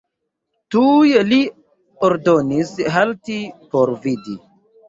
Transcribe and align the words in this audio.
Tuj 0.75 1.11
li 1.33 1.37
ordonis 2.09 2.73
halti 2.97 3.39
por 3.75 3.97
vidi. 4.09 4.39